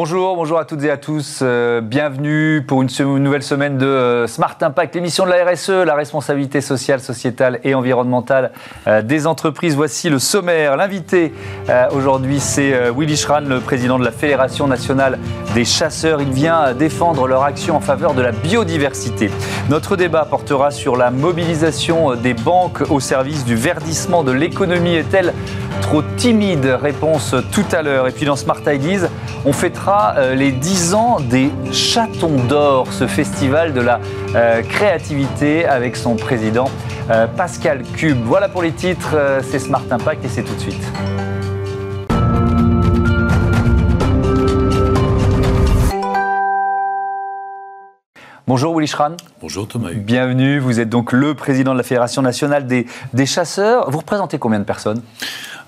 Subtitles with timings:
[0.00, 1.40] Bonjour, bonjour à toutes et à tous.
[1.42, 5.96] Euh, bienvenue pour une, nouvelle semaine de euh, Smart Impact, l'émission de la RSE, la
[5.96, 8.52] responsabilité sociale, sociétale et environnementale
[8.86, 9.74] euh, des entreprises.
[9.74, 10.76] Voici le sommaire.
[10.76, 11.34] L'invité
[11.90, 15.18] aujourd'hui, c'est Willy Schran, le président de la Fédération nationale
[15.56, 16.22] des chasseurs.
[16.22, 19.32] Il vient défendre leur action en faveur de la biodiversité.
[19.68, 24.94] Notre débat portera sur la mobilisation des banques au service du verdissement de l'économie.
[24.94, 25.34] Est-elle
[25.80, 28.08] trop timide Réponse tout à l'heure.
[28.08, 29.08] Et puis dans Smart Ideas,
[29.44, 34.00] on fêtera euh, les 10 ans des Chatons d'Or, ce festival de la
[34.34, 36.70] euh, créativité avec son président
[37.10, 38.18] euh, Pascal Cube.
[38.24, 40.92] Voilà pour les titres, c'est Smart Impact et c'est tout de suite.
[48.48, 49.10] Bonjour Willy Schran.
[49.42, 49.90] Bonjour Thomas.
[49.92, 53.90] Bienvenue, vous êtes donc le président de la Fédération nationale des, des chasseurs.
[53.90, 55.02] Vous représentez combien de personnes?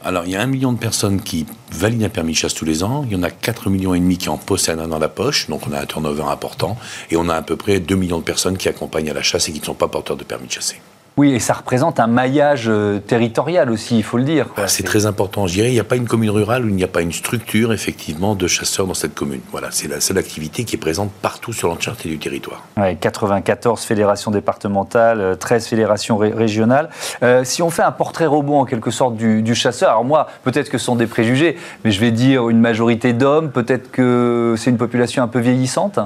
[0.02, 2.64] Alors, il y a un million de personnes qui valident un permis de chasse tous
[2.64, 3.04] les ans.
[3.06, 5.48] Il y en a 4 millions et demi qui en possèdent un dans la poche.
[5.50, 6.78] Donc, on a un turnover important.
[7.10, 9.50] Et on a à peu près 2 millions de personnes qui accompagnent à la chasse
[9.50, 10.80] et qui ne sont pas porteurs de permis de chasser.
[11.16, 14.46] Oui, et ça représente un maillage euh, territorial aussi, il faut le dire.
[14.56, 15.68] Ah, c'est très important, je dirais.
[15.68, 18.34] Il n'y a pas une commune rurale où il n'y a pas une structure, effectivement,
[18.34, 19.40] de chasseurs dans cette commune.
[19.50, 22.64] Voilà, c'est la seule activité qui est présente partout sur l'entièreté du territoire.
[22.76, 26.88] Ouais, 94 fédérations départementales, 13 euh, fédérations régionales.
[27.22, 30.70] Euh, si on fait un portrait robot, en quelque sorte, du, chasseur, alors moi, peut-être
[30.70, 34.70] que ce sont des préjugés, mais je vais dire une majorité d'hommes, peut-être que c'est
[34.70, 35.98] une population un peu vieillissante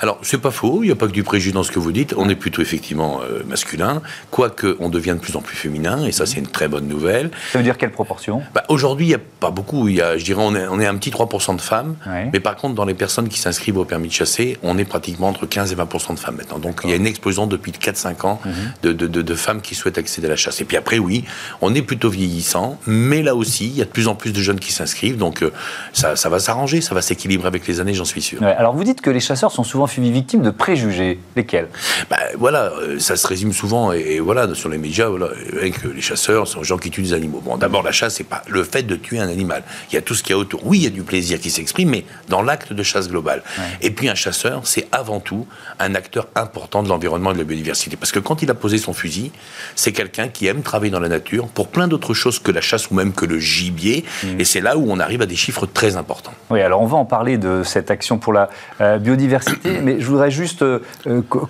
[0.00, 1.92] Alors, c'est pas faux, il n'y a pas que du préjugé dans ce que vous
[1.92, 2.12] dites.
[2.18, 4.02] On est plutôt, effectivement, masculin.
[4.48, 7.30] Quoique qu'on devient de plus en plus féminin, et ça, c'est une très bonne nouvelle.
[7.52, 8.42] Ça veut dire quelle proportion?
[8.54, 9.88] Bah, Aujourd'hui, il n'y a pas beaucoup.
[9.88, 11.96] Il y a, je dirais, on est, on est un petit 3% de femmes.
[12.32, 15.28] Mais par contre, dans les personnes qui s'inscrivent au permis de chasser, on est pratiquement
[15.28, 16.58] entre 15 et 20% de femmes maintenant.
[16.58, 18.52] Donc, il y a une explosion depuis 4-5 ans mhm.
[18.82, 20.60] de, de, de, femmes qui souhaitent accéder à la chasse.
[20.60, 21.24] Et puis après, oui,
[21.60, 24.40] on est plutôt vieillissant, mais là aussi, il y a de plus en plus de
[24.40, 25.16] jeunes qui s'inscrivent.
[25.16, 25.52] Donc, euh,
[25.92, 28.42] ça, ça, va s'arranger, ça va s'équilibrer avec les années, j'en suis sûr.
[28.42, 31.18] alors, vous dites que les chasseurs sont souvent victimes de préjugés.
[31.36, 31.68] Lesquels?
[32.10, 36.00] Bah, Voilà, euh, ça se résume souvent, et, voilà, sur les médias, voilà, que les
[36.00, 37.42] chasseurs sont des gens qui tuent des animaux.
[37.44, 39.62] Bon, d'abord, la chasse, c'est pas le fait de tuer un animal.
[39.90, 40.60] Il y a tout ce qu'il y a autour.
[40.64, 43.42] Oui, il y a du plaisir qui s'exprime, mais dans l'acte de chasse globale.
[43.80, 45.46] Et puis, un chasseur, c'est avant tout
[45.78, 47.96] un acteur important de l'environnement et de la biodiversité.
[47.96, 49.32] Parce que quand il a posé son fusil,
[49.74, 52.90] c'est quelqu'un qui aime travailler dans la nature pour plein d'autres choses que la chasse
[52.90, 54.04] ou même que le gibier.
[54.22, 54.40] Mm.
[54.40, 56.32] Et c'est là où on arrive à des chiffres très importants.
[56.50, 58.48] Oui, alors on va en parler de cette action pour la
[58.80, 60.80] euh, biodiversité, mais je voudrais juste euh,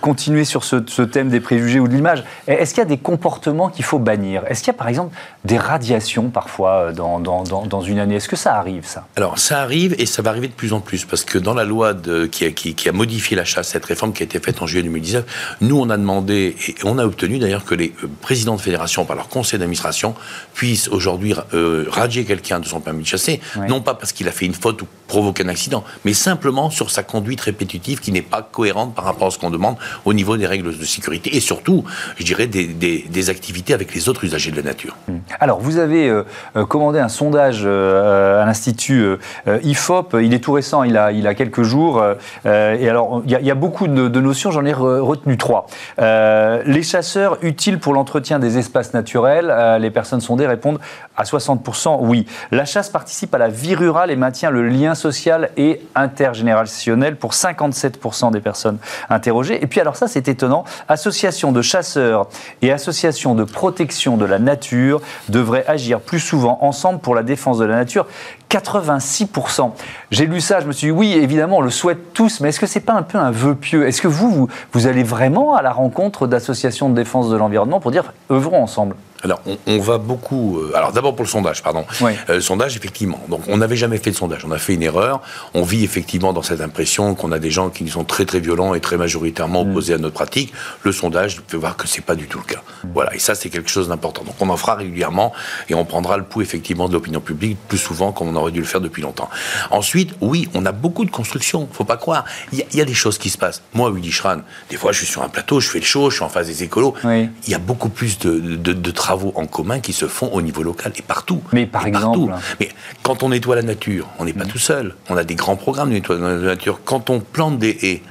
[0.00, 2.24] continuer sur ce, ce, thème des préjugés ou de l'image.
[2.46, 4.44] Est-ce qu'il y a des comportements qu'il faut bannir?
[4.46, 5.12] Est-ce qu'il y a par exemple
[5.44, 8.14] des radiations parfois euh, dans, dans, dans, une année?
[8.14, 9.08] Est-ce que ça arrive ça?
[9.16, 11.64] Alors ça arrive et ça va arriver de plus en plus parce que dans la
[11.64, 14.62] loi de, qui, a, qui, a modifié la chasse, cette réforme qui a été faite
[14.62, 18.06] en juillet 2019, nous on a demandé et on a obtenu d'ailleurs que les euh,
[18.20, 20.14] présidents de fédération par leur conseil d'administration
[20.54, 24.32] puissent aujourd'hui euh, radier quelqu'un de son permis de chasser, non pas parce qu'il a
[24.32, 28.22] fait une faute ou provoqué un accident, mais simplement sur sa conduite répétitive qui n'est
[28.22, 31.40] pas cohérente par rapport à ce qu'on demande au niveau des règles de sécurité et
[31.40, 31.84] surtout,
[32.18, 34.96] je dirais, des, des, activités avec les autres usagers de la nature.
[35.08, 35.18] Hmm.
[35.40, 36.22] Alors, vous avez euh,
[36.56, 40.16] euh, commandé un sondage euh, à l'Institut IFOP.
[40.22, 42.02] Il est tout récent, il a, il a quelques jours.
[42.44, 45.66] et alors, il y, a beaucoup de, notions, j'en ai retenu trois.
[45.98, 50.78] les chasseurs utiles pour l'entretien des espaces naturels, les personnes sondées répondent
[51.18, 52.26] à 60% oui.
[52.50, 57.32] La chasse participe à la vie rurale et maintient le lien social et intergénérationnel pour
[57.32, 58.78] 57% des personnes
[59.10, 59.62] interrogées.
[59.62, 62.28] Et puis alors ça, c'est étonnant, association de chasseurs
[62.62, 67.58] et association de protection de la nature devraient agir plus souvent ensemble pour la défense
[67.58, 68.06] de la nature.
[68.50, 69.72] 86%.
[70.10, 72.60] J'ai lu ça, je me suis dit, oui, évidemment, on le souhaite tous, mais est-ce
[72.60, 73.86] que c'est pas un peu un vœu pieux?
[73.86, 77.80] Est-ce que vous, vous, vous allez vraiment à la rencontre d'associations de défense de l'environnement
[77.80, 78.96] pour dire, œuvrons ensemble?
[79.24, 80.58] Alors, on, va beaucoup.
[80.58, 81.84] Euh, alors, d'abord pour le sondage, pardon.
[82.02, 83.20] Euh, le sondage, effectivement.
[83.28, 84.44] Donc, on n'avait jamais fait de sondage.
[84.44, 85.20] On a fait une erreur.
[85.54, 88.74] On vit effectivement dans cette impression qu'on a des gens qui sont très très violents
[88.74, 89.70] et très majoritairement mm.
[89.70, 90.52] opposés à notre pratique.
[90.82, 92.60] Le sondage, pouvez voir que c'est pas du tout le cas.
[92.84, 92.88] Mm.
[92.94, 93.14] Voilà.
[93.14, 94.22] Et ça, c'est quelque chose d'important.
[94.22, 95.32] Donc, on en fera régulièrement
[95.68, 98.66] et on prendra le pouls effectivement de l'opinion publique plus souvent qu'on aurait dû le
[98.66, 99.28] faire depuis longtemps.
[99.70, 101.68] Ensuite, oui, on a beaucoup de construction.
[101.72, 102.24] Faut pas croire.
[102.52, 103.62] Il y, a des choses qui se passent.
[103.74, 104.38] Moi, Willy Schran,
[104.70, 106.46] des fois, je suis sur un plateau, je fais le show, je suis en face
[106.46, 106.94] des écolos.
[107.04, 110.42] Il y a beaucoup plus de, de, de travaux en commun qui se font au
[110.42, 111.40] niveau local et partout.
[111.54, 112.30] Mais par exemple.
[112.60, 112.68] Mais
[113.02, 114.48] quand on nettoie la nature, on n'est pas mm.
[114.48, 114.94] tout seul.
[115.08, 116.80] On a des grands programmes de nettoyage de la nature.
[116.84, 118.02] Quand on plante des haies,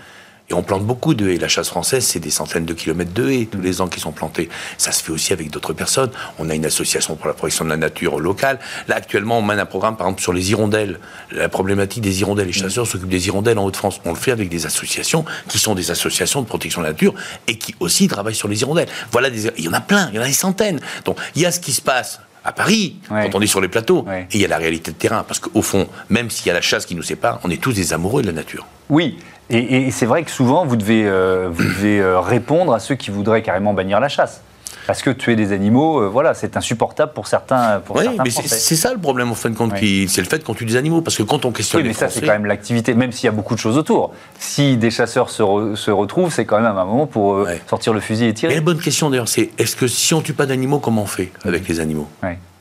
[0.50, 1.38] et on plante beaucoup de haies.
[1.38, 4.12] La chasse française, c'est des centaines de kilomètres de haies tous les ans qui sont
[4.12, 4.50] plantés.
[4.78, 6.10] Ça se fait aussi avec d'autres personnes.
[6.40, 8.60] On a une association pour la protection de la nature locale.
[8.88, 11.00] Là, actuellement, on mène un programme, par exemple, sur les hirondelles.
[11.32, 12.48] La problématique des hirondelles.
[12.48, 14.00] Les chasseurs s'occupent des hirondelles en Haute-France.
[14.06, 17.14] On le fait avec des associations qui sont des associations de protection de la nature
[17.48, 18.90] et qui aussi travaillent sur les hirondelles.
[19.12, 19.52] Voilà, des...
[19.58, 20.80] il y en a plein, il y en a des centaines.
[21.04, 23.68] Donc, il y a ce qui se passe à Paris, quand on est sur les
[23.68, 24.06] plateaux.
[24.32, 25.26] Et il y a la réalité de terrain.
[25.28, 27.74] Parce qu'au fond, même s'il y a la chasse qui nous sépare, on est tous
[27.74, 28.66] des amoureux de la nature.
[28.90, 29.18] Oui,
[29.50, 33.12] et, c'est vrai que souvent, vous devez, euh, vous devez euh, répondre à ceux qui
[33.12, 34.42] voudraient carrément bannir la chasse.
[34.86, 37.82] Parce que tuer des animaux, euh, voilà, c'est insupportable pour certains.
[37.82, 40.54] Pour oui, mais c'est ça le problème en fin de compte, c'est le fait qu'on
[40.54, 41.02] tue des animaux.
[41.02, 43.30] Parce que quand on questionne oui, mais ça, c'est quand même l'activité, même s'il y
[43.30, 44.14] a beaucoup de choses autour.
[44.40, 48.26] Si des chasseurs se, se retrouvent, c'est quand même un moment pour sortir le fusil
[48.26, 48.54] et tirer.
[48.54, 51.08] Mais la bonne question d'ailleurs, c'est est-ce que si on tue pas d'animaux, comment on
[51.08, 52.08] fait avec les animaux?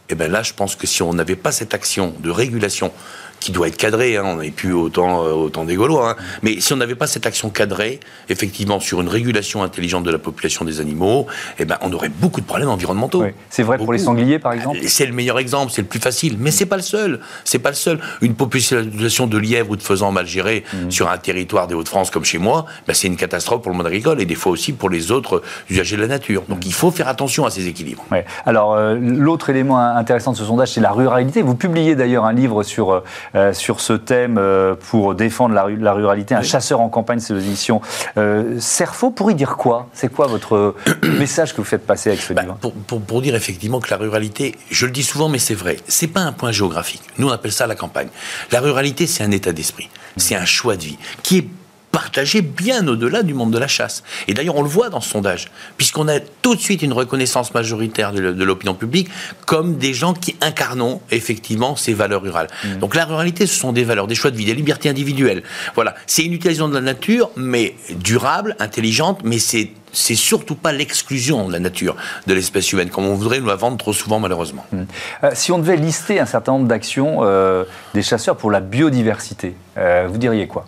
[0.08, 2.92] Et eh bien là, je pense que si on n'avait pas cette action de régulation
[3.40, 4.16] qui doit être cadré.
[4.16, 6.10] Hein, on n'est plus autant, euh, autant des Gaulois.
[6.10, 6.16] Hein.
[6.42, 10.18] Mais si on n'avait pas cette action cadrée, effectivement, sur une régulation intelligente de la
[10.18, 11.26] population des animaux,
[11.58, 13.24] eh ben, on aurait beaucoup de problèmes environnementaux.
[13.50, 16.36] C'est vrai pour les sangliers, par exemple C'est le meilleur exemple, c'est le plus facile.
[16.38, 17.20] Mais c'est pas le seul.
[17.44, 18.00] C'est pas le seul.
[18.20, 20.90] Une population de lièvres ou de faisans mal gérés mmh.
[20.90, 23.86] sur un territoire des Hauts-de-France comme chez moi, ben, c'est une catastrophe pour le monde
[23.86, 26.42] agricole et des fois aussi pour les autres usagers de la nature.
[26.48, 26.68] Donc mmh.
[26.68, 28.04] il faut faire attention à ces équilibres.
[28.44, 31.42] Alors, euh, l'autre élément intéressant de ce sondage, c'est la ruralité.
[31.42, 33.02] Vous publiez d'ailleurs un livre sur
[33.34, 36.34] euh, sur ce thème euh, pour défendre la, la ruralité.
[36.34, 37.80] Un chasseur en campagne, c'est l'édition
[38.16, 39.10] euh, Cerfo.
[39.10, 39.88] Pour y dire quoi?
[39.92, 40.74] C'est quoi votre
[41.18, 42.56] message que vous faites passer avec ce bah, livre?
[42.60, 45.78] pour, pour, pour, dire effectivement que la ruralité, je le dis souvent, mais c'est vrai,
[45.88, 47.02] c'est pas un point géographique.
[47.18, 48.08] Nous, on appelle ça la campagne.
[48.52, 51.48] La ruralité, c'est un état d'esprit, c'est un choix de vie qui est
[51.96, 54.02] partagé bien au-delà du monde de la chasse.
[54.28, 55.46] Et d'ailleurs, on le voit dans ce sondage,
[55.78, 59.08] puisqu'on a tout de suite une reconnaissance majoritaire de l'opinion publique
[59.46, 62.48] comme des gens qui incarnent effectivement ces valeurs rurales.
[62.48, 62.80] Mmh.
[62.80, 65.42] Donc la ruralité, ce sont des valeurs, des choix de vie, des libertés individuelles.
[65.74, 70.72] Voilà, c'est une utilisation de la nature, mais durable, intelligente, mais c'est c'est surtout pas
[70.72, 71.96] l'exclusion de la nature
[72.26, 74.66] de l'espèce humaine, comme on voudrait nous la vendre trop souvent malheureusement.
[74.70, 74.82] Mmh.
[75.24, 77.64] Euh, si on devait lister un certain nombre d'actions euh,
[77.94, 80.66] des chasseurs pour la biodiversité, euh, vous diriez quoi?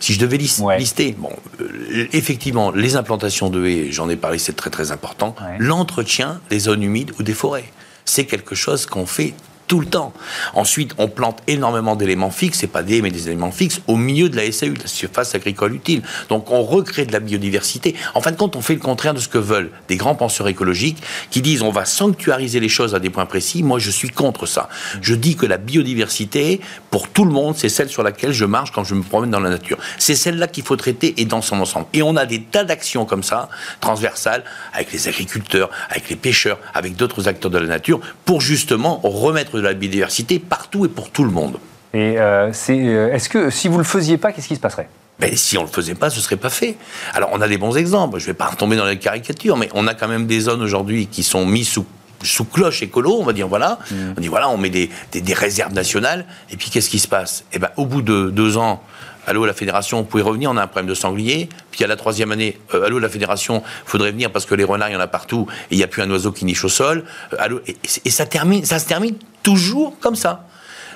[0.00, 4.54] Si je devais lister, bon, euh, effectivement, les implantations de haies, j'en ai parlé, c'est
[4.54, 5.34] très très important.
[5.58, 7.70] L'entretien des zones humides ou des forêts,
[8.04, 9.34] c'est quelque chose qu'on fait
[9.66, 10.12] tout le temps.
[10.54, 14.28] Ensuite, on plante énormément d'éléments fixes, c'est pas des mais des éléments fixes, au milieu
[14.28, 16.02] de la SAU, la surface agricole utile.
[16.28, 17.94] Donc on recrée de la biodiversité.
[18.14, 20.48] En fin de compte, on fait le contraire de ce que veulent des grands penseurs
[20.48, 23.62] écologiques qui disent on va sanctuariser les choses à des points précis.
[23.62, 24.68] Moi, je suis contre ça.
[25.00, 28.72] Je dis que la biodiversité, pour tout le monde, c'est celle sur laquelle je marche
[28.72, 29.78] quand je me promène dans la nature.
[29.98, 31.86] C'est celle-là qu'il faut traiter et dans son ensemble.
[31.92, 33.48] Et on a des tas d'actions comme ça,
[33.80, 39.00] transversales, avec les agriculteurs, avec les pêcheurs, avec d'autres acteurs de la nature, pour justement
[39.02, 41.58] remettre de la biodiversité partout et pour tout le monde.
[41.92, 44.88] Et euh, euh, est-ce que si vous ne le faisiez pas, qu'est-ce qui se passerait?
[45.20, 46.76] Mais si on ne le faisait pas, ce ne serait pas fait.
[47.14, 48.18] Alors, on a des bons exemples.
[48.18, 50.60] Je ne vais pas retomber dans les caricatures, mais on a quand même des zones
[50.60, 51.86] aujourd'hui qui sont mises sous
[52.22, 53.96] sous cloche écolo, on va dire voilà, mm.
[54.16, 57.44] on dit voilà, on met des, des, réserves nationales, et puis qu'est-ce qui se passe?
[57.52, 58.82] Eh ben, au bout de deux ans,
[59.26, 61.48] allô la fédération, vous pouvez revenir, on a un problème de sanglier.
[61.70, 64.90] Puis à la troisième année, euh, allô la fédération, faudrait venir parce que les renards,
[64.90, 66.68] il y en a partout et il n'y a plus un oiseau qui niche au
[66.68, 67.04] sol.
[67.32, 70.48] Euh, allô, et, ça termine, ça se termine toujours comme ça.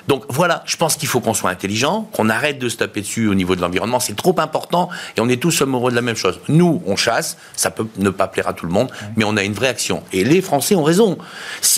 [0.07, 3.27] Donc voilà, je pense qu'il faut qu'on soit intelligent, qu'on arrête de se taper dessus
[3.27, 3.99] au niveau de l'environnement.
[3.99, 6.39] C'est trop important et on est tous amoureux de la même chose.
[6.47, 9.43] Nous, on chasse, ça peut ne pas plaire à tout le monde, mais on a
[9.43, 10.03] une vraie action.
[10.13, 11.17] Et les Français ont raison.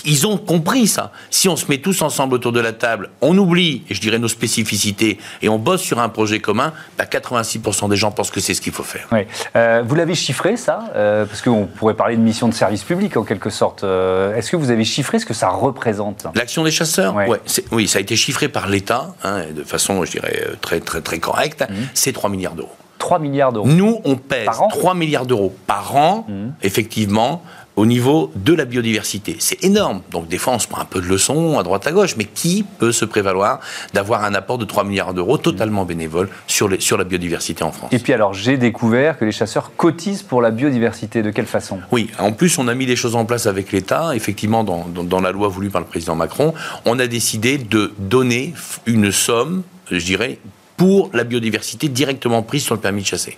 [0.06, 1.12] Ils ont compris ça.
[1.30, 4.20] Si on se met tous ensemble autour de la table, on oublie, et je dirais,
[4.20, 8.40] nos spécificités et on bosse sur un projet commun, 86% bah, des gens pensent que
[8.40, 9.08] c'est ce qu'il faut faire.
[9.56, 13.18] Euh, vous l'avez chiffré, ça euh, Parce qu'on pourrait parler de mission de service public
[13.18, 13.84] en quelque sorte.
[13.84, 16.28] Euh, est-ce que vous avez chiffré ce que ça représente?
[16.36, 17.16] L'action des chasseurs?
[17.16, 17.28] Ouais.
[17.72, 21.02] Oui, ça a été chiffré par l'État, hein, de façon, je dirais, euh, très, très,
[21.02, 21.74] très correcte, mmh.
[21.94, 22.76] c'est 3 milliards d'euros.
[22.98, 23.68] 3 milliards d'euros.
[23.68, 26.50] Nous, on pèse 3 milliards d'euros par an, mmh.
[26.62, 27.44] effectivement,
[27.76, 29.36] au niveau de la biodiversité.
[29.40, 30.02] C'est énorme.
[30.12, 32.26] Donc des fois, on se prend un peu de leçons à droite à gauche, mais
[32.26, 33.60] qui peut se prévaloir
[33.94, 37.72] d'avoir un apport de 3 milliards d'euros totalement bénévole sur, les, sur la biodiversité en
[37.72, 37.90] France?
[37.92, 41.22] Et puis alors, j'ai découvert que les chasseurs cotisent pour la biodiversité.
[41.22, 41.80] De quelle façon?
[41.92, 44.16] Oui, en plus, on a mis des choses en place avec l'État.
[44.16, 46.54] Effectivement, dans, dans, la loi voulue par le président Macron,
[46.86, 48.54] on a décidé de donner
[48.86, 50.40] une somme, je dirais,
[50.78, 53.38] pour la biodiversité directement prise sur le permis de chasser.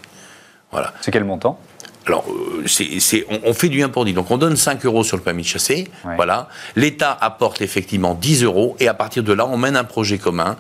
[0.72, 0.94] Voilà.
[1.02, 1.60] C'est quel montant?
[2.06, 4.14] Alors, euh, c'est, on, fait du 1 pour 10.
[4.14, 5.88] Donc, on donne 5 euros sur le permis de chasser.
[6.16, 6.50] Voilà.
[6.76, 8.76] L'État apporte effectivement 10 euros.
[8.80, 10.58] Et à partir de là, on mène un projet commun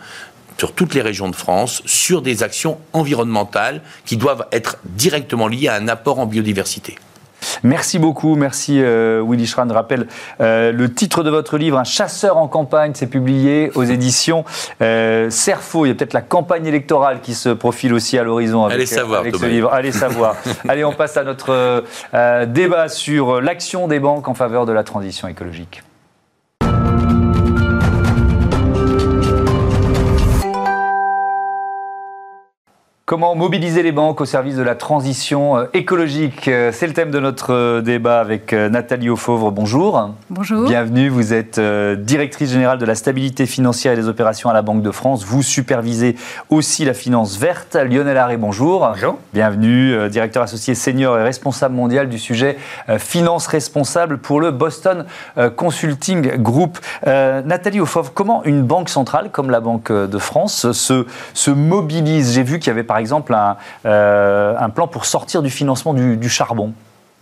[0.57, 5.67] sur toutes les régions de France sur des actions environnementales qui doivent être directement liées
[5.67, 6.95] à un apport en biodiversité.
[7.63, 9.67] Merci beaucoup, merci euh, Willy Schran.
[9.69, 10.07] Rappelle
[10.41, 14.43] euh, le titre de votre livre, Un chasseur en campagne, c'est publié aux éditions
[14.81, 15.85] euh, Cerfo.
[15.85, 19.35] Il y a peut-être la campagne électorale qui se profile aussi à l'horizon avec, avec
[19.35, 19.71] ce livre.
[19.71, 20.35] Allez savoir.
[20.67, 21.83] Allez, on passe à notre
[22.45, 25.83] débat sur l'action des banques en faveur de la transition écologique.
[33.05, 37.11] Comment mobiliser les banques au service de la transition euh, écologique euh, C'est le thème
[37.11, 39.51] de notre euh, débat avec Nathalie Aufovre.
[39.51, 40.11] Bonjour.
[40.29, 40.69] Bonjour.
[40.69, 41.09] Bienvenue.
[41.09, 44.91] Vous êtes directrice générale de la stabilité financière et des opérations à la Banque de
[44.91, 45.25] France.
[45.25, 46.15] Vous supervisez
[46.49, 47.75] aussi la finance verte.
[47.75, 48.87] Lionel Arré, bonjour.
[48.93, 49.17] Bonjour.
[49.33, 52.57] Bienvenue, directeur associé senior et responsable mondial du sujet
[52.99, 55.05] finance responsable pour le Boston
[55.57, 56.79] Consulting Group.
[57.05, 62.33] Nathalie Aufovre, comment une banque centrale comme la Banque de France se, se mobilise?
[62.33, 63.35] J'ai vu qu'il y avait par exemple
[63.87, 66.73] euh, un, plan pour sortir du financement du, charbon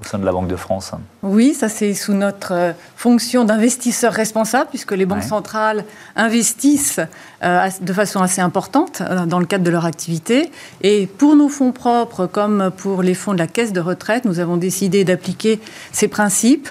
[0.02, 0.92] au sein de la Banque de France.
[1.24, 5.86] Oui, ça c'est sous notre euh, fonction d'investisseur responsable, puisque les banques centrales
[6.18, 7.00] investissent
[7.42, 10.52] euh, de façon assez importante dans le cadre de leur activité.
[10.82, 14.42] Et pour nos fonds propres, comme pour les fonds de la caisse de retraite, nous
[14.42, 15.62] avons décidé d'appliquer
[15.94, 16.68] ces principes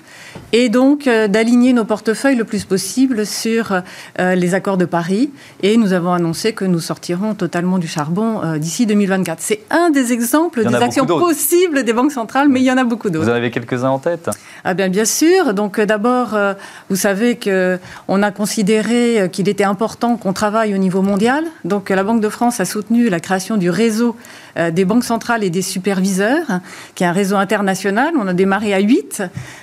[0.52, 3.82] et donc euh, d'aligner nos portefeuilles le plus possible sur
[4.18, 5.30] euh, les accords de Paris.
[5.62, 9.40] Et nous avons annoncé que nous sortirons totalement du charbon euh, d'ici 2024.
[9.40, 12.84] C'est un des exemples des actions possibles des banques centrales, mais il y en a
[12.84, 13.24] beaucoup d'autres.
[13.24, 14.30] Vous en avez quelques-uns en tête?
[14.64, 15.54] Ah bien, bien sûr.
[15.54, 16.36] Donc d'abord,
[16.88, 21.44] vous savez qu'on a considéré qu'il était important qu'on travaille au niveau mondial.
[21.64, 24.16] Donc la Banque de France a soutenu la création du réseau
[24.72, 26.46] des banques centrales et des superviseurs,
[26.94, 28.14] qui est un réseau international.
[28.18, 29.22] On a démarré à 8.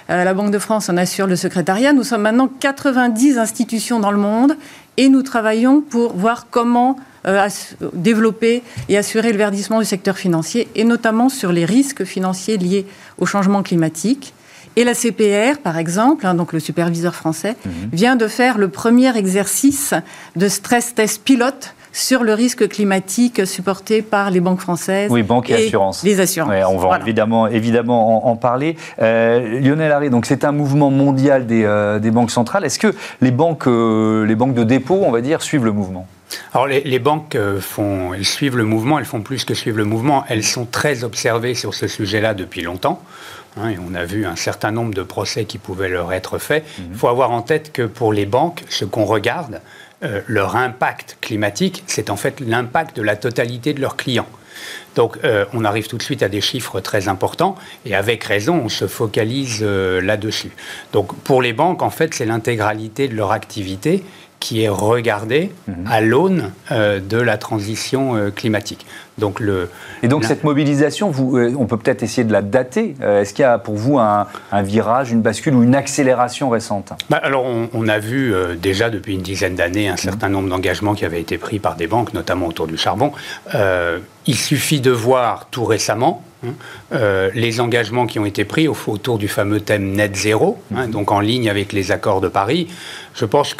[0.09, 1.93] la Banque de France en assure le secrétariat.
[1.93, 4.55] Nous sommes maintenant 90 institutions dans le monde
[4.97, 7.47] et nous travaillons pour voir comment euh,
[7.93, 12.85] développer et assurer le verdissement du secteur financier et notamment sur les risques financiers liés
[13.17, 14.33] au changement climatique.
[14.77, 17.71] Et la CPR, par exemple, hein, donc le superviseur français, mhm.
[17.91, 19.95] vient de faire le premier exercice
[20.35, 25.09] de stress test pilote sur le risque climatique supporté par les banques françaises.
[25.09, 26.03] Oui, banques et, assurances.
[26.03, 26.53] Les assurances.
[26.69, 28.77] on va évidemment, évidemment en, parler.
[29.01, 32.63] Euh, Lionel Harry, donc c'est un mouvement mondial des, euh, banques centrales.
[32.63, 36.05] Est-ce que les banques, euh, les banques de dépôt, on va dire, suivent le mouvement?
[36.53, 40.23] Alors les, banques font, elles suivent le mouvement, elles font plus que suivre le mouvement,
[40.27, 43.01] elles sont très observées sur ce sujet-là depuis longtemps.
[43.61, 46.65] Hein, et on a vu un certain nombre de procès qui pouvaient leur être faits.
[46.79, 46.85] Mhm.
[46.91, 49.61] Il faut avoir en tête que pour les banques, ce qu'on regarde,
[50.03, 54.27] euh, leur impact climatique, c'est en fait l'impact de la totalité de leurs clients.
[54.95, 58.61] Donc euh, on arrive tout de suite à des chiffres très importants et avec raison,
[58.63, 60.51] on se focalise euh, là-dessus.
[60.93, 64.03] Donc pour les banques, en fait, c'est l'intégralité de leur activité
[64.39, 65.75] qui est regardée mhm.
[65.89, 68.85] à l'aune de la transition climatique.
[69.17, 69.69] Donc le,
[70.03, 72.95] et donc cette mobilisation, vous, on peut peut-être essayer de la dater.
[73.01, 74.27] Est-ce qu'il y a pour vous un,
[74.61, 76.91] virage, une bascule ou une accélération récente?
[77.09, 81.05] Bah, Alors on, a vu déjà depuis une dizaine d'années un certain nombre d'engagements qui
[81.05, 83.11] avaient été pris par des banques, notamment autour du charbon.
[84.27, 86.49] il suffit de voir tout récemment hein,
[87.33, 91.19] les engagements qui ont été pris autour du fameux thème net zéro, hein, donc en
[91.19, 92.67] ligne avec les accords de Paris.
[93.15, 93.53] Je pense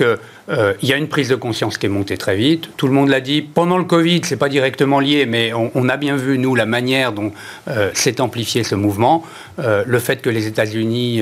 [0.47, 2.69] qu'il y a une prise de conscience qui est montée très vite.
[2.77, 5.97] Tout le monde l'a dit pendant le Covid, c'est pas directement lié, mais on, a
[5.97, 7.33] bien vu, nous, la manière dont
[7.67, 9.23] euh, s'est amplifié ce mouvement,
[9.59, 11.21] euh, le fait que les États-Unis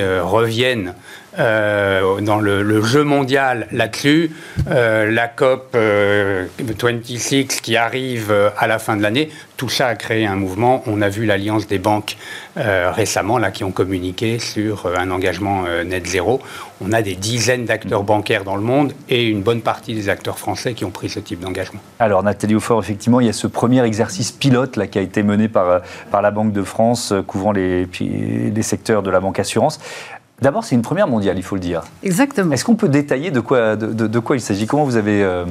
[1.40, 4.32] euh, dans le, jeu mondial là-dessus,
[4.68, 10.36] la COP 26 qui arrive à la fin de l'année, tout ça a créé un
[10.36, 10.84] mouvement.
[10.86, 12.18] On a vu l'alliance des banques
[12.56, 16.42] récemment, là, qui ont communiqué sur un engagement net zéro.
[16.82, 20.38] On a des dizaines d'acteurs bancaires dans le monde et une bonne partie des acteurs
[20.38, 21.80] français qui ont pris ce type d'engagement.
[22.00, 25.24] Alors, Nathalie Aufort, effectivement, il y a ce premier exercice pilote là, qui a été
[25.24, 25.80] mené par, euh,
[26.22, 27.88] la Banque de France, euh, couvrant les
[28.62, 29.80] secteurs de la banque assurance.
[30.42, 31.84] D'abord, c'est une première mondiale, il faut le dire.
[32.04, 32.52] Exactement.
[32.52, 34.68] Est-ce qu'on peut détailler de quoi, de, de, quoi il s'agit?
[34.68, 35.46] Comment vous avez euh,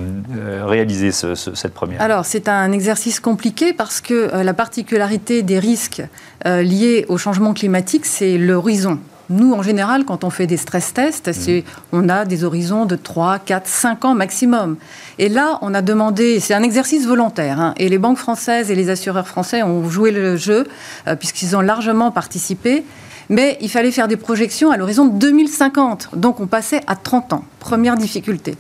[0.65, 2.03] réalisé cette première?
[2.03, 6.03] Alors, c'est un exercice compliqué parce que la particularité des risques
[6.45, 8.99] liés au changement climatique, c'est l'horizon.
[9.31, 11.63] Nous, en général, quand on fait des stress tests, mmh.
[11.93, 14.77] on a des horizons de 3, 4, 5 ans maximum.
[15.19, 18.75] Et là, on a demandé, c'est un exercice volontaire, hein, et les banques françaises et
[18.75, 20.67] les assureurs français ont joué le jeu,
[21.09, 22.85] euh, puisqu'ils ont largement participé.
[23.29, 26.11] Mais il fallait faire des projections à l'horizon de 2050.
[26.15, 27.45] Donc on passait à 30 ans.
[27.61, 28.57] Première difficulté.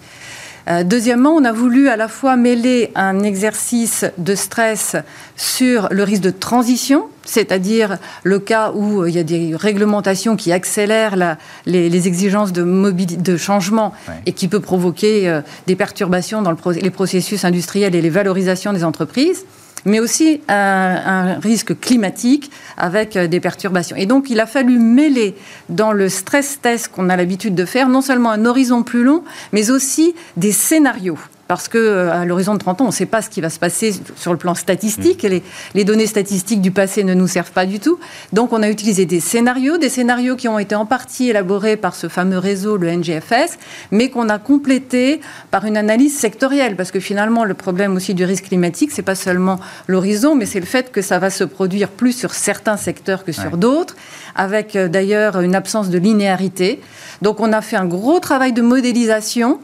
[0.66, 4.96] Euh, deuxièmement, on a voulu à la fois mêler un exercice de stress
[5.36, 10.36] sur le risque de transition, c'est-à-dire le cas où euh, il y a des réglementations
[10.36, 13.92] qui accélèrent les, exigences de, de changement
[14.24, 18.84] et qui peut provoquer euh, des perturbations dans les processus industriels et les valorisations des
[18.84, 19.44] entreprises
[19.84, 23.96] mais aussi un, risque climatique avec euh, des perturbations.
[23.96, 25.34] Et donc, il a fallu mêler
[25.68, 29.22] dans le stress test qu'on a l'habitude de faire non seulement un horizon plus long,
[29.52, 31.18] mais aussi des scénarios.
[31.48, 33.50] Parce que euh, à l'horizon de 30 ans, on ne sait pas ce qui va
[33.50, 35.24] se passer sur le plan statistique.
[35.24, 35.28] Mm.
[35.28, 35.42] Les,
[35.74, 37.98] les, données statistiques du passé ne nous servent pas du tout.
[38.32, 41.94] Donc, on a utilisé des scénarios, des scénarios qui ont été en partie élaborés par
[41.94, 43.58] ce fameux réseau, le NGFS,
[43.90, 45.20] mais qu'on a complété
[45.50, 49.14] par une analyse sectorielle, parce que finalement, le problème aussi du risque climatique, c'est pas
[49.14, 53.24] seulement l'horizon, mais c'est le fait que ça va se produire plus sur certains secteurs
[53.24, 53.96] que sur d'autres,
[54.34, 56.80] avec euh, d'ailleurs une absence de linéarité.
[57.20, 59.60] Donc, on a fait un gros travail de modélisation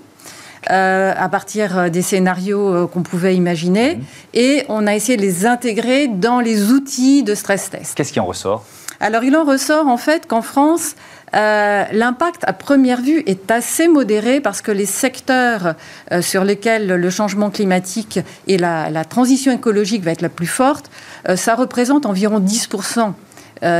[0.68, 3.96] euh, à partir euh, des scénarios euh, qu'on pouvait imaginer.
[3.96, 4.02] Mhm.
[4.34, 7.94] Et on a essayé de les intégrer dans les outils de stress test.
[7.94, 8.66] Qu'est-ce qui en ressort?
[9.00, 10.96] Alors, il en ressort en fait qu'en France,
[11.32, 15.74] l'impact à première vue est assez modéré parce que les secteurs
[16.20, 20.90] sur lesquels le changement climatique et la, transition écologique va être la plus forte,
[21.36, 23.12] ça représente environ 10%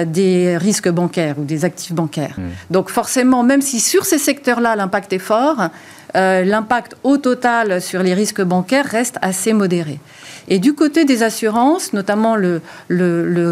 [0.07, 2.37] des risques bancaires ou des actifs bancaires.
[2.39, 2.51] Mhm.
[2.71, 5.71] Donc forcément, même si sur ces secteurs-là l'impact est fort,
[6.17, 9.99] euh, l'impact au total sur les risques bancaires reste assez modéré.
[10.49, 12.61] Et du côté des assurances, notamment le,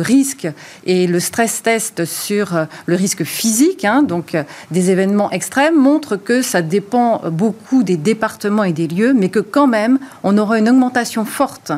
[0.02, 0.48] risque
[0.84, 5.76] et le stress test sur euh, le risque physique, hein, donc euh, des événements extrêmes,
[5.76, 10.36] montrent que ça dépend beaucoup des départements et des lieux, mais que quand même, on
[10.38, 11.72] aura une augmentation forte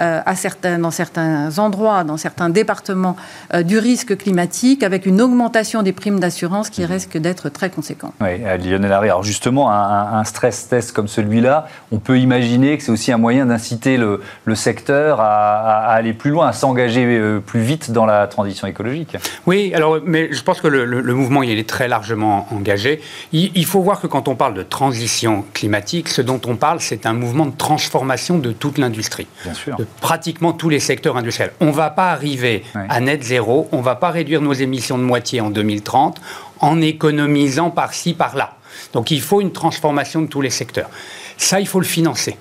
[0.00, 3.16] à certains, dans certains endroits, dans certains départements,
[3.54, 6.88] euh, du risque climatique, avec une augmentation des primes d'assurance qui mhm.
[6.88, 8.12] risque d'être très conséquente.
[8.20, 9.08] Oui, euh, Lionel Harry.
[9.08, 13.46] Alors justement, un, stress test comme celui-là, on peut imaginer que c'est aussi un moyen
[13.46, 14.20] d'inciter le,
[14.54, 19.16] secteur à, aller plus loin, à s'engager plus vite dans la transition écologique.
[19.46, 23.00] Oui, alors, mais je pense que le, mouvement il est très largement engagé.
[23.32, 26.80] Il, il faut voir que quand on parle de transition climatique, ce dont on parle,
[26.80, 29.26] c'est un mouvement de transformation de toute l'industrie.
[29.44, 31.52] Bien sûr pratiquement tous les secteurs industriels.
[31.60, 34.98] On ne va pas arriver à net zéro, on ne va pas réduire nos émissions
[34.98, 36.20] de moitié en 2030
[36.60, 38.54] en économisant par-ci, par-là.
[38.92, 40.90] Donc il faut une transformation de tous les secteurs.
[41.36, 42.36] Ça, il faut le financer.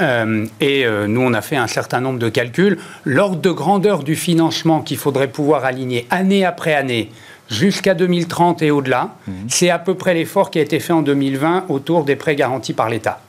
[0.00, 2.78] Euh, et euh, nous, on a fait un certain nombre de calculs.
[3.04, 7.10] L'ordre de grandeur du financement qu'il faudrait pouvoir aligner année après année
[7.50, 9.34] jusqu'à 2030 et au-delà, mhm.
[9.48, 12.72] c'est à peu près l'effort qui a été fait en 2020 autour des prêts garantis
[12.72, 13.20] par l'État.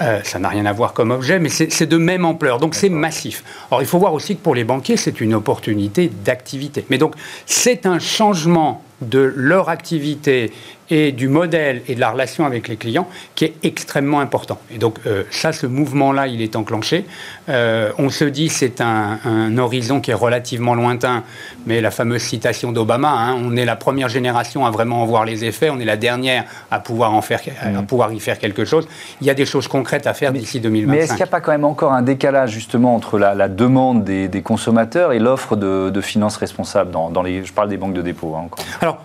[0.00, 2.88] Euh, ça n'a rien à voir comme objet, mais c'est de même ampleur, donc c'est
[2.88, 3.44] massif.
[3.70, 6.84] Alors il faut voir aussi que pour les banquiers, c'est une opportunité d'activité.
[6.90, 7.14] Mais donc
[7.46, 10.52] c'est un changement de leur activité
[10.90, 14.58] et du modèle et de la relation avec les clients qui est extrêmement important.
[14.70, 17.06] Et donc euh, ça, ce mouvement-là, il est enclenché.
[17.48, 19.18] Euh, on se dit c'est un,
[19.58, 21.22] horizon qui est relativement lointain,
[21.66, 25.24] mais la fameuse citation d'Obama, hein, on est la première génération à vraiment en voir
[25.24, 27.86] les effets, on est la dernière à pouvoir, en faire, à mmh.
[27.86, 28.88] pouvoir y faire quelque chose.
[29.20, 30.90] Il y a des choses concrètes à faire d'ici 2025.
[30.90, 34.04] Mais est-ce qu'il n'y a pas quand même encore un décalage justement entre la, demande
[34.04, 38.34] des, consommateurs et l'offre de, finances responsables dans, les, Je parle des banques de dépôt.
[38.36, 38.64] Hein, encore.
[38.80, 38.98] Alors,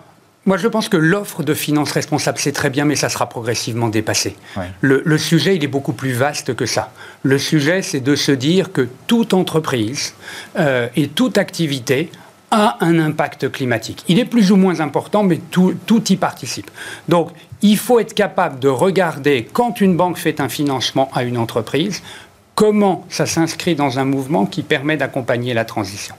[0.46, 3.88] moi, je pense que l'offre de finances responsables, c'est très bien, mais ça sera progressivement
[3.88, 4.36] dépassé.
[4.80, 6.92] Le, sujet, il est beaucoup plus vaste que ça.
[7.22, 10.14] Le sujet, c'est de se dire que toute entreprise
[10.58, 12.10] euh, et toute activité
[12.50, 14.02] a un impact climatique.
[14.08, 16.70] Il est plus ou moins important, mais tout, tout y participe.
[17.08, 17.30] Donc,
[17.62, 22.02] il faut être capable de regarder, quand une banque fait un financement à une entreprise,
[22.54, 26.14] comment ça s'inscrit dans un mouvement qui permet d'accompagner la transition.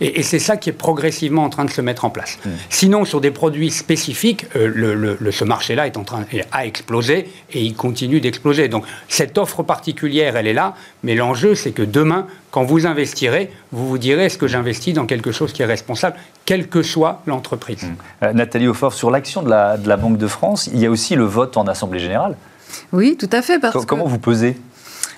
[0.00, 2.38] Et, c'est ça qui est progressivement en train de se mettre en place.
[2.44, 2.50] Mmh.
[2.70, 7.62] Sinon, sur des produits spécifiques, euh, le, ce marché-là est en train a explosé et
[7.62, 8.68] il continue d'exploser.
[8.68, 13.50] Donc cette offre particulière, elle est là, mais l'enjeu, c'est que demain, quand vous investirez,
[13.72, 17.22] vous vous direz est-ce que j'investis dans quelque chose qui est responsable, quelle que soit
[17.26, 17.82] l'entreprise?
[17.82, 18.24] Mmh.
[18.24, 20.90] Euh, Nathalie Aufort, sur l'action de la, de la, Banque de France, il y a
[20.90, 22.36] aussi le vote en Assemblée générale.
[22.92, 23.58] Oui, tout à fait.
[23.58, 24.56] Parce comment vous pesez?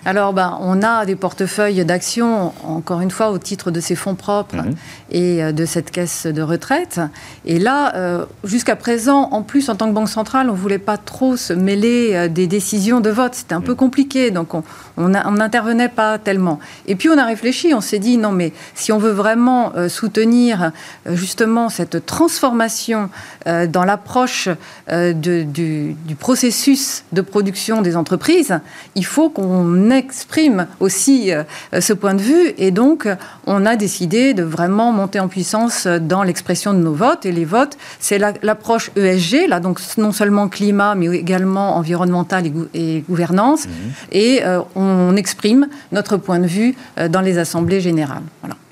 [0.06, 4.14] Alors, ben, on a des portefeuilles d'actions, encore une fois, au titre de ces fonds
[4.14, 4.74] propres mhm.
[5.10, 7.00] et euh, de cette caisse de retraite.
[7.44, 10.78] Et là, euh, jusqu'à présent, en plus, en tant que Banque centrale, on ne voulait
[10.78, 13.34] pas trop se mêler euh, des décisions de vote.
[13.34, 13.78] C'était un peu mhm.
[13.78, 14.62] compliqué, donc on
[14.98, 16.59] n'intervenait pas tellement.
[16.87, 20.72] Et puis, on a réfléchi, on s'est dit, non, mais si on veut vraiment soutenir
[21.06, 23.11] justement cette transformation
[23.44, 24.48] dans l'approche
[24.90, 28.59] du, du processus de production des entreprises,
[28.94, 31.44] il faut qu'on exprime aussi euh,
[31.80, 32.54] ce point de vue.
[32.59, 33.09] Et donc,
[33.46, 37.26] on a décidé de vraiment monter en puissance dans l'expression de nos votes.
[37.26, 43.04] Et les votes, c'est l'approche ESG, là, donc non seulement climat, mais également environnemental et,
[43.09, 43.66] gouvernance.
[43.66, 43.70] Mmh.
[44.12, 44.86] Et euh, on
[45.16, 48.22] exprime notre point de vue euh, dans les assemblées générales.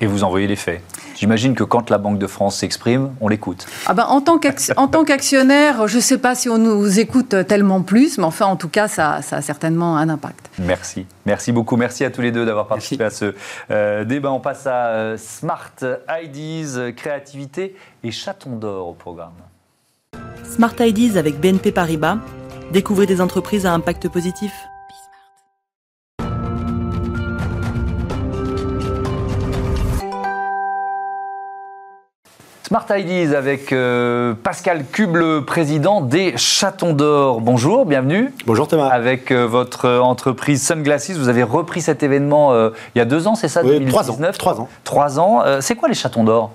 [0.01, 0.81] Et vous envoyez les faits
[1.15, 3.65] J'imagine que quand la Banque de France s'exprime, on l'écoute.
[3.85, 8.17] Ah ben, en tant qu'actionnaire, je ne sais pas si on nous écoute tellement plus,
[8.17, 10.49] mais enfin, en tout cas, ça, ça a certainement un impact.
[10.59, 11.05] Merci.
[11.25, 11.77] Merci beaucoup.
[11.77, 13.33] Merci à tous les deux d'avoir participé à ce
[13.71, 14.31] euh, débat.
[14.31, 15.73] On passe à euh, Smart
[16.21, 19.31] IDs, créativité et chaton d'or au programme.
[20.43, 22.17] Smart IDs avec BNP Paribas.
[22.71, 24.51] Découvrez des entreprises à impact positif.
[32.75, 37.39] Smart Ideas avec euh, Pascal Cube, le président des Chatons d'Or.
[37.39, 38.33] Bonjour, bienvenue.
[38.45, 38.87] Bonjour Thomas.
[38.87, 43.27] Avec euh, votre entreprise Sunglasses, vous avez repris cet événement euh, il y a deux
[43.27, 44.17] ans, c'est ça Oui, trois ans.
[44.37, 44.67] Trois ans.
[44.83, 45.43] Trois ans.
[45.61, 46.51] c'est quoi les Chatons d'Or?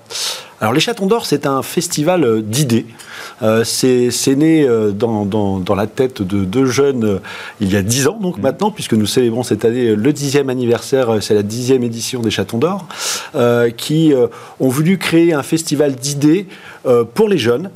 [0.61, 2.85] Alors les Chatons d'Or, c'est un festival euh, d'idées.
[3.43, 7.21] Euh, c'est né euh, dans, dans, la tête de deux jeunes
[7.63, 8.43] il y a dix ans, donc mmh.
[8.43, 12.59] maintenant, puisque nous célébrons cette année le dixième anniversaire, c'est la dixième édition des Chatons
[12.59, 12.87] d'Or,
[13.77, 14.13] qui
[14.59, 16.47] ont voulu créer un festival d'idées
[17.15, 17.71] pour les jeunes.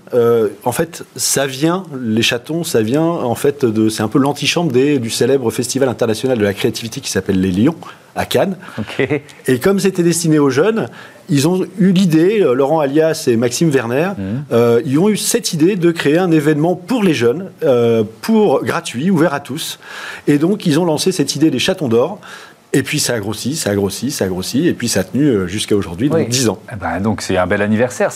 [0.65, 4.73] en fait, ça vient, les chatons, ça vient en fait de, c'est un peu l'antichambre
[4.73, 7.77] du célèbre festival international de la créativité qui s'appelle les Lions
[8.17, 8.57] à Cannes.
[9.47, 10.89] Et comme c'était destiné aux jeunes,
[11.29, 14.23] ils ont eu l'idée, euh, Laurent Alias et Maxime Werner, mmh.
[14.53, 18.65] euh, ils ont eu cette idée de créer un événement pour les jeunes, euh, pour
[18.65, 19.79] gratuit, ouvert à tous.
[20.27, 22.21] Et donc, ils ont lancé cette idée des chatons d'or.
[22.77, 25.05] Et puis ça a grossi, ça a grossi, ça a grossi, et puis ça a
[25.05, 26.59] tenu jusqu'à aujourd'hui, donc 10 ans.
[26.73, 28.11] Eh ben, donc c'est un bel anniversaire.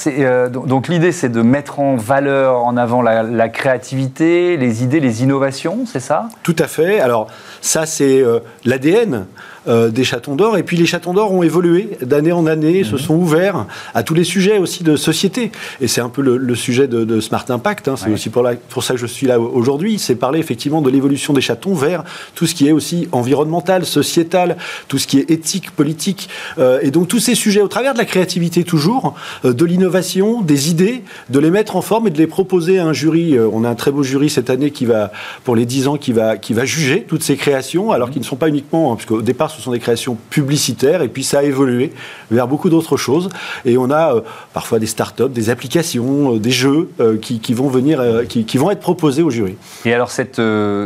[0.50, 5.22] donc l'idée c'est de mettre en valeur, en avant la, la créativité, les idées, les
[5.22, 6.28] innovations, c'est ça?
[6.42, 6.98] Tout à fait.
[6.98, 7.28] Alors
[7.60, 8.20] ça c'est
[8.64, 9.26] l'ADN
[9.68, 10.56] euh, des chatons d'or.
[10.56, 12.98] Et puis les chatons d'or ont évolué d'année en année, se mhm.
[12.98, 15.52] sont ouverts à tous les sujets aussi de société.
[15.80, 17.88] Et c'est un peu le, sujet de, Smart Impact.
[17.88, 17.94] Hein.
[17.96, 19.98] C'est aussi pour, pour, ça que je suis là aujourd'hui.
[19.98, 22.04] C'est parler effectivement de l'évolution des chatons vers
[22.34, 24.56] tout ce qui est aussi environnemental, sociétal,
[24.88, 26.28] tout ce qui est éthique, politique.
[26.58, 30.40] Euh, et donc tous ces sujets, au travers de la créativité toujours, euh, de l'innovation,
[30.40, 33.38] des idées, de les mettre en forme et de les proposer à un jury.
[33.38, 35.12] on a un très beau jury cette année qui va,
[35.44, 38.12] pour les 10 ans, qui va, qui va juger toutes ces créations, alors mhm.
[38.14, 41.24] qu'ils ne sont pas uniquement, hein, puisqu'au départ, ce sont des créations publicitaires, et puis
[41.24, 41.92] ça a évolué
[42.30, 43.28] vers beaucoup d'autres choses.
[43.64, 44.20] Et on a euh,
[44.54, 48.80] parfois des startups, des applications, euh, des jeux euh, qui, vont venir, qui, vont être
[48.80, 49.56] proposés au jury.
[49.84, 50.40] Et alors cette,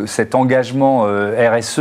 [0.07, 1.79] cet engagement RSE,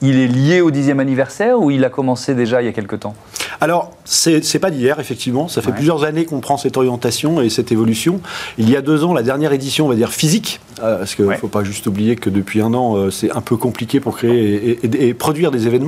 [0.00, 2.96] il, est lié au dixième anniversaire ou il a commencé déjà il y a quelque
[2.96, 3.14] temps?
[3.60, 5.46] Alors, c'est pas d'hier, effectivement.
[5.46, 8.20] Ça fait plusieurs années qu'on prend cette orientation et cette évolution.
[8.58, 11.34] Il y a deux ans, la dernière édition, on va dire physique, parce qu'il ne
[11.34, 15.14] faut pas juste oublier que depuis un an, c'est un peu compliqué pour créer et
[15.14, 15.81] produire des événements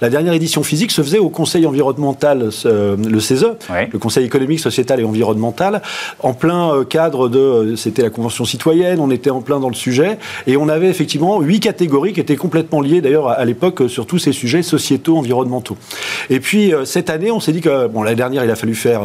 [0.00, 3.46] la dernière édition physique se faisait au Conseil environnemental, le CESE,
[3.92, 5.82] le Conseil économique, sociétal et environnemental,
[6.20, 9.68] en plein euh, cadre de, euh, c'était la Convention citoyenne, on était en plein dans
[9.68, 13.88] le sujet, et on avait effectivement huit catégories qui étaient complètement liées d'ailleurs à l'époque
[13.88, 15.76] sur tous ces sujets sociétaux, environnementaux.
[16.30, 18.74] Et puis euh, cette année, on s'est dit que, bon, l'année dernière, il a fallu
[18.74, 19.02] faire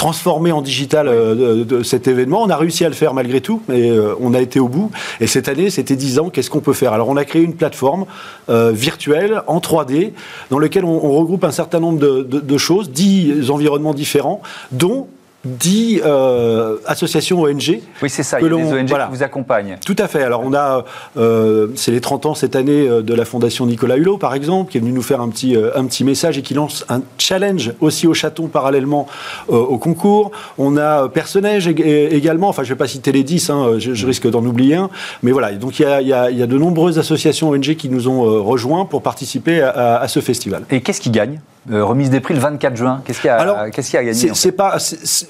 [0.00, 2.42] transformer en digital euh, cet événement.
[2.42, 4.90] On a réussi à le faire malgré tout, mais euh, on a été au bout.
[5.20, 6.94] Et cette année, c'était 10 ans, qu'est-ce qu'on peut faire?
[6.94, 8.06] Alors on a créé une plateforme
[8.48, 10.12] euh, virtuelle en 3D
[10.48, 14.40] dans laquelle on, regroupe un certain nombre de, de choses, 10 environnements différents,
[14.72, 15.06] dont
[15.44, 17.80] dix euh, associations ONG.
[18.02, 19.78] Oui, c'est ça, il y a des ONG qui vous accompagnent.
[19.84, 20.22] Tout à fait.
[20.22, 20.84] Alors, on a,
[21.16, 24.70] euh, c'est les 30 ans cette année euh, de la Fondation Nicolas Hulot, par exemple,
[24.70, 27.72] qui est venu nous faire un petit, un petit message et qui lance un challenge
[27.80, 29.06] aussi au chaton parallèlement
[29.48, 30.30] au concours.
[30.58, 34.28] On a Personnage également, enfin, je ne vais pas citer les 10, hein, je, risque
[34.28, 34.90] d'en oublier un.
[35.22, 37.88] Mais voilà, donc il y a, y, a, y a, de nombreuses associations ONG qui
[37.88, 40.64] nous ont rejoints pour participer à, à ce festival.
[40.70, 41.40] Et qu'est-ce qui gagne?
[41.70, 43.02] Euh, remise des prix le 24 juin.
[43.04, 44.78] Qu'est-ce qu'il y a, Alors, qu'est-ce qu'il a gagné C'est pas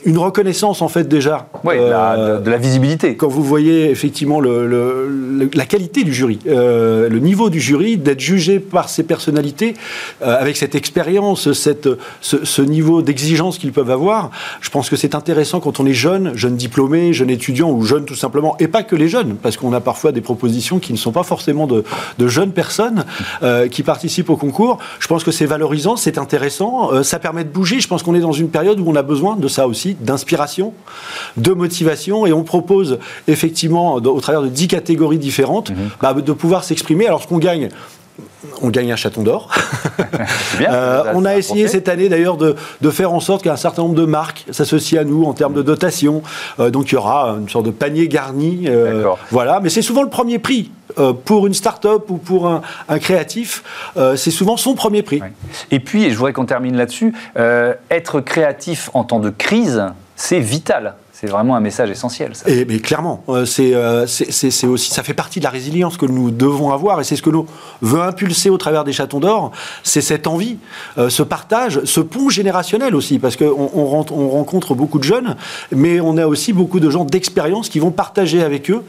[0.04, 1.48] une reconnaissance en fait déjà.
[1.64, 3.16] Oui, euh, de, la visibilité.
[3.16, 8.20] Quand vous voyez effectivement le, la qualité du jury, euh, le niveau du jury, d'être
[8.20, 9.74] jugé par ces personnalités
[10.22, 11.88] avec cette expérience, cette,
[12.20, 16.36] ce, niveau d'exigence qu'ils peuvent avoir, je pense que c'est intéressant quand on est jeune,
[16.36, 19.72] jeune diplômé, jeune étudiant ou jeune tout simplement, et pas que les jeunes, parce qu'on
[19.72, 21.82] a parfois des propositions qui ne sont pas forcément de,
[22.18, 23.04] de jeunes personnes
[23.72, 24.78] qui participent au concours.
[25.00, 26.92] Je pense que c'est valorisant, c'est intéressant.
[26.92, 27.80] Euh, ça permet de bouger.
[27.80, 30.72] Je pense qu'on est dans une période où on a besoin de ça aussi, d'inspiration,
[31.36, 32.26] de motivation.
[32.26, 35.90] Et on propose effectivement, au travers de dix catégories différentes, mhm.
[36.00, 37.06] bah, de pouvoir s'exprimer.
[37.06, 37.68] Alors ce qu'on gagne,
[38.62, 39.50] on gagne un chaton d'or.
[40.60, 42.54] euh, on a essayé cette année d'ailleurs de,
[42.90, 46.22] faire en sorte qu'un certain nombre de marques s'associent à nous en termes de dotation.
[46.58, 48.64] Euh, donc il y aura une sorte de panier garni.
[48.66, 50.70] Euh, voilà, mais c'est souvent le premier prix.
[51.24, 53.62] Pour une start-up ou pour un, créatif,
[54.16, 55.22] c'est souvent son premier prix.
[55.70, 57.14] Et puis, je voudrais qu'on termine là-dessus,
[57.90, 59.84] être créatif en temps de crise,
[60.16, 60.94] c'est vital.
[61.20, 62.32] C'est vraiment un message essentiel.
[62.46, 66.30] Et, mais clairement, euh, euh, c'est aussi, ça fait partie de la résilience que nous
[66.30, 67.44] devons avoir, et c'est ce que nous
[67.82, 69.52] veut impulser au travers des chatons d'or,
[69.82, 70.56] c'est cette envie,
[70.96, 75.36] euh, ce partage, ce pont générationnel aussi, parce qu'on on, on, rencontre beaucoup de jeunes,
[75.72, 78.82] mais on a aussi beaucoup de gens d'expérience qui vont partager avec eux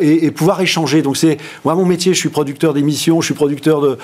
[0.00, 1.00] et, pouvoir échanger.
[1.00, 3.96] Donc c'est moi mon métier, je suis producteur d'émissions, je suis producteur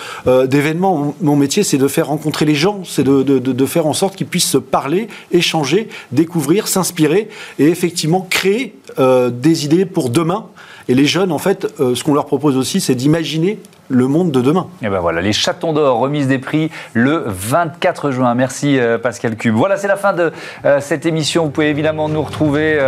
[0.47, 1.15] d'événements.
[1.21, 4.49] Mon, métier, c'est de faire rencontrer les gens, c'est de faire en sorte qu'ils puissent
[4.49, 10.47] se parler, échanger, découvrir, s'inspirer et effectivement créer euh, des idées pour demain.
[10.89, 13.59] Et les jeunes, en fait, euh, ce qu'on leur propose aussi, c'est d'imaginer
[13.89, 14.69] le monde de demain.
[14.83, 18.35] Et ben voilà, les chatons d'or, remise des prix le 24 juin.
[18.35, 19.55] Merci euh, Pascal Cube.
[19.55, 20.33] Voilà, c'est la fin de
[20.81, 21.45] cette émission.
[21.45, 22.79] Vous pouvez évidemment nous retrouver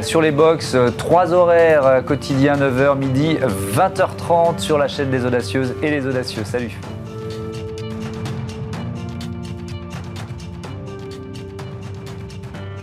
[0.00, 3.36] sur les box, trois horaires quotidiens, 9h, midi,
[3.76, 6.42] 20h30 sur la chaîne des audacieuses et les audacieux.
[6.44, 6.78] Salut